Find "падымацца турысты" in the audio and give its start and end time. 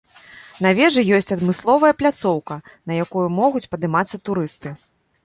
3.77-4.73